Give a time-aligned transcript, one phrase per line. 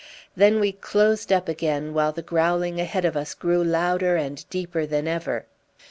[0.35, 4.87] Then we closed up again, while the growling ahead of us grew louder and deeper
[4.87, 5.45] than ever.